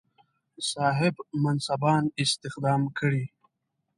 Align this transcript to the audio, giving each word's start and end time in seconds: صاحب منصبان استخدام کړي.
صاحب 0.69 1.15
منصبان 1.43 2.03
استخدام 2.23 2.81
کړي. 2.97 3.23